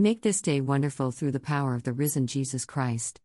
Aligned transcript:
Make 0.00 0.22
this 0.22 0.40
day 0.40 0.60
wonderful 0.60 1.10
through 1.10 1.32
the 1.32 1.40
power 1.40 1.74
of 1.74 1.82
the 1.82 1.92
risen 1.92 2.28
Jesus 2.28 2.64
Christ. 2.64 3.20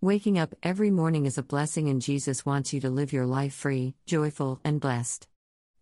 Waking 0.00 0.40
up 0.40 0.56
every 0.60 0.90
morning 0.90 1.24
is 1.24 1.38
a 1.38 1.42
blessing, 1.44 1.88
and 1.88 2.02
Jesus 2.02 2.44
wants 2.44 2.72
you 2.72 2.80
to 2.80 2.90
live 2.90 3.12
your 3.12 3.26
life 3.26 3.54
free, 3.54 3.94
joyful, 4.06 4.58
and 4.64 4.80
blessed. 4.80 5.28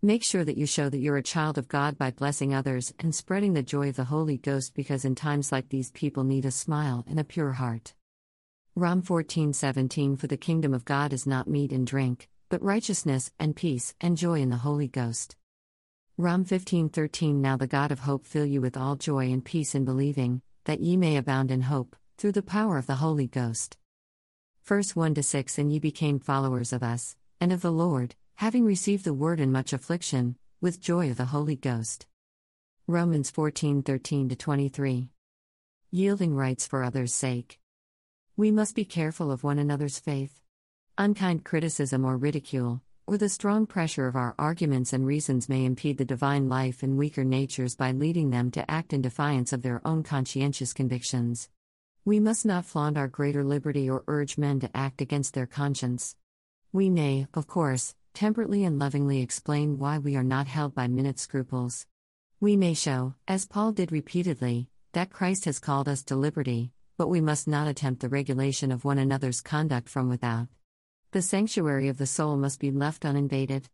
Make 0.02 0.22
sure 0.22 0.44
that 0.44 0.58
you 0.58 0.66
show 0.66 0.90
that 0.90 0.98
you're 0.98 1.16
a 1.16 1.22
child 1.22 1.56
of 1.56 1.66
God 1.66 1.96
by 1.96 2.10
blessing 2.10 2.52
others 2.52 2.92
and 2.98 3.14
spreading 3.14 3.54
the 3.54 3.62
joy 3.62 3.88
of 3.88 3.96
the 3.96 4.04
Holy 4.04 4.36
Ghost 4.36 4.74
because 4.74 5.06
in 5.06 5.14
times 5.14 5.50
like 5.50 5.70
these 5.70 5.90
people 5.92 6.25
need 6.25 6.45
a 6.45 6.50
smile 6.50 7.06
and 7.08 7.18
a 7.18 7.24
pure 7.24 7.52
heart. 7.52 7.95
Rom 8.74 9.00
14:17 9.00 10.18
For 10.18 10.26
the 10.26 10.36
kingdom 10.36 10.74
of 10.74 10.84
God 10.84 11.14
is 11.14 11.26
not 11.26 11.48
meat 11.48 11.72
and 11.72 11.86
drink, 11.86 12.29
but 12.50 12.62
righteousness 12.62 13.32
and 13.38 13.56
peace 13.56 13.95
and 13.98 14.18
joy 14.18 14.42
in 14.42 14.50
the 14.50 14.58
Holy 14.58 14.88
Ghost. 14.88 15.36
Rom 16.16 16.44
15:13 16.44 17.40
Now 17.40 17.56
the 17.56 17.66
God 17.66 17.90
of 17.90 17.98
hope 17.98 18.24
fill 18.24 18.46
you 18.46 18.60
with 18.60 18.76
all 18.76 18.94
joy 18.94 19.32
and 19.32 19.44
peace 19.44 19.74
in 19.74 19.84
believing, 19.84 20.42
that 20.62 20.78
ye 20.78 20.96
may 20.96 21.16
abound 21.16 21.50
in 21.50 21.62
hope, 21.62 21.96
through 22.18 22.30
the 22.30 22.41
power 22.41 22.78
of 22.78 22.86
the 22.86 22.95
Holy 23.02 23.27
Ghost. 23.27 23.77
Verse 24.62 24.95
1 24.95 25.14
to 25.14 25.24
6 25.24 25.58
And 25.58 25.72
ye 25.72 25.80
became 25.80 26.20
followers 26.20 26.72
of 26.72 26.84
us, 26.84 27.16
and 27.41 27.52
of 27.52 27.62
the 27.62 27.72
Lord, 27.72 28.14
having 28.36 28.64
received 28.64 29.05
the 29.05 29.12
word 29.12 29.41
in 29.41 29.50
much 29.50 29.72
affliction, 29.72 30.36
with 30.60 30.80
joy 30.80 31.10
of 31.10 31.16
the 31.16 31.24
Holy 31.24 31.56
Ghost. 31.56 32.06
Romans 32.86 33.33
14:13 33.33 34.38
23. 34.38 35.08
Yielding 35.91 36.36
rights 36.36 36.64
for 36.64 36.84
others' 36.84 37.12
sake. 37.12 37.58
We 38.36 38.52
must 38.52 38.77
be 38.77 38.84
careful 38.84 39.33
of 39.33 39.42
one 39.42 39.58
another's 39.58 39.98
faith. 39.98 40.41
Unkind 40.96 41.44
criticism 41.44 42.05
or 42.05 42.16
ridicule, 42.16 42.83
or 43.06 43.18
the 43.18 43.28
strong 43.28 43.66
pressure 43.66 44.06
of 44.06 44.16
our 44.16 44.34
arguments 44.38 44.92
and 44.92 45.06
reasons 45.06 45.48
may 45.48 45.64
impede 45.64 45.98
the 45.98 46.04
divine 46.04 46.48
life 46.48 46.82
in 46.82 46.96
weaker 46.96 47.24
natures 47.24 47.77
by 47.77 47.92
leading 47.92 48.30
them 48.30 48.50
to 48.50 48.70
act 48.70 48.94
in 48.94 49.02
defiance 49.02 49.52
of 49.52 49.60
their 49.60 49.86
own 49.86 50.02
conscientious 50.02 50.72
convictions. 50.72 51.50
We 52.06 52.18
must 52.18 52.46
not 52.46 52.64
flaunt 52.64 52.96
our 52.96 53.08
greater 53.08 53.44
liberty 53.44 53.90
or 53.90 54.04
urge 54.08 54.38
men 54.38 54.61
to 54.61 54.74
act 54.74 55.02
against 55.02 55.34
their 55.34 55.46
conscience. 55.46 56.16
We 56.72 56.88
may, 56.88 57.27
of 57.34 57.46
course, 57.46 57.94
temperately 58.14 58.64
and 58.64 58.78
lovingly 58.78 59.20
explain 59.20 59.78
why 59.78 59.98
we 59.98 60.16
are 60.16 60.24
not 60.24 60.46
held 60.46 60.74
by 60.74 60.89
minute 60.89 61.18
scruples. 61.18 61.86
We 62.41 62.56
may 62.56 62.74
show, 62.74 63.14
as 63.28 63.46
Paul 63.46 63.72
did 63.72 63.92
repeatedly, 63.92 64.68
that 64.92 65.11
Christ 65.11 65.44
has 65.44 65.58
called 65.58 65.89
us 65.89 66.02
to 66.05 66.16
liberty, 66.16 66.72
but 66.96 67.08
we 67.08 67.20
must 67.20 67.48
not 67.48 67.68
attempt 67.68 68.00
the 68.00 68.08
regulation 68.08 68.72
of 68.72 68.84
one 68.84 68.98
another's 68.98 69.41
conduct 69.41 69.89
from 69.89 70.08
without. 70.08 70.48
The 71.15 71.23
sanctuary 71.23 71.87
of 71.87 71.98
the 71.98 72.09
soul 72.09 72.37
must 72.37 72.59
be 72.59 72.73
left 72.73 73.05
uninvaded. 73.05 73.67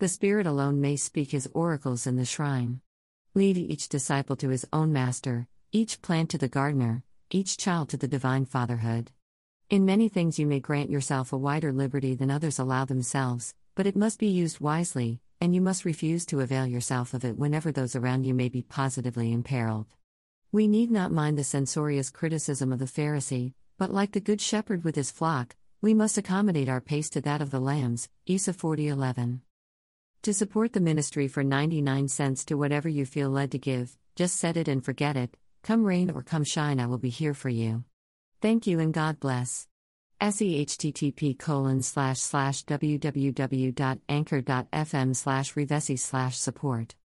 The 0.00 0.08
Spirit 0.08 0.44
alone 0.44 0.80
may 0.80 0.96
speak 0.96 1.30
his 1.30 1.48
oracles 1.54 2.04
in 2.04 2.16
the 2.16 2.24
shrine. 2.24 2.80
Lead 3.32 3.56
each 3.56 3.88
disciple 3.88 4.34
to 4.34 4.48
his 4.48 4.66
own 4.72 4.92
master, 4.92 5.46
each 5.70 6.02
plant 6.02 6.30
to 6.30 6.38
the 6.38 6.48
gardener, 6.48 7.04
each 7.30 7.56
child 7.56 7.90
to 7.90 7.96
the 7.96 8.08
divine 8.08 8.44
fatherhood. 8.44 9.12
In 9.68 9.84
many 9.86 10.08
things, 10.08 10.36
you 10.40 10.48
may 10.48 10.58
grant 10.58 10.90
yourself 10.90 11.32
a 11.32 11.38
wider 11.38 11.72
liberty 11.72 12.16
than 12.16 12.28
others 12.28 12.58
allow 12.58 12.84
themselves, 12.84 13.54
but 13.76 13.86
it 13.86 13.94
must 13.94 14.18
be 14.18 14.26
used 14.26 14.58
wisely, 14.58 15.20
and 15.40 15.54
you 15.54 15.60
must 15.60 15.84
refuse 15.84 16.26
to 16.26 16.40
avail 16.40 16.66
yourself 16.66 17.14
of 17.14 17.24
it 17.24 17.38
whenever 17.38 17.70
those 17.70 17.94
around 17.94 18.26
you 18.26 18.34
may 18.34 18.48
be 18.48 18.62
positively 18.62 19.32
imperiled. 19.32 19.94
We 20.50 20.66
need 20.66 20.90
not 20.90 21.12
mind 21.12 21.38
the 21.38 21.44
censorious 21.44 22.10
criticism 22.10 22.72
of 22.72 22.80
the 22.80 22.86
Pharisee, 22.86 23.52
but 23.78 23.94
like 23.94 24.10
the 24.10 24.18
good 24.18 24.40
shepherd 24.40 24.82
with 24.82 24.96
his 24.96 25.12
flock, 25.12 25.54
we 25.82 25.94
must 25.94 26.18
accommodate 26.18 26.68
our 26.68 26.80
pace 26.80 27.08
to 27.10 27.20
that 27.22 27.40
of 27.40 27.50
the 27.50 27.60
lambs. 27.60 28.08
Isa 28.26 28.52
40:11. 28.52 29.40
To 30.22 30.34
support 30.34 30.74
the 30.74 30.80
ministry 30.80 31.28
for 31.28 31.42
99 31.42 32.08
cents 32.08 32.44
to 32.46 32.56
whatever 32.56 32.88
you 32.88 33.06
feel 33.06 33.30
led 33.30 33.50
to 33.52 33.58
give, 33.58 33.96
just 34.14 34.36
set 34.36 34.58
it 34.58 34.68
and 34.68 34.84
forget 34.84 35.16
it. 35.16 35.38
Come 35.62 35.84
rain 35.84 36.10
or 36.10 36.22
come 36.22 36.44
shine, 36.44 36.78
I 36.78 36.86
will 36.86 36.98
be 36.98 37.08
here 37.08 37.32
for 37.32 37.48
you. 37.48 37.84
Thank 38.42 38.66
you 38.66 38.80
and 38.80 38.92
God 38.92 39.18
bless 39.20 39.66
sehttp 40.20 41.38
colon 41.38 41.80
slash 41.82 42.20
slash 42.20 42.64
www.anchor.fm 42.64 45.16
slash 45.16 45.54
revesi 45.54 45.98
slash 45.98 46.38
support 46.38 46.94